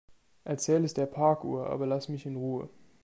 Erzähl 0.45 0.83
es 0.83 0.95
der 0.95 1.05
Parkuhr, 1.05 1.67
aber 1.69 1.85
lass 1.85 2.09
mich 2.09 2.25
in 2.25 2.35
Ruhe. 2.35 2.69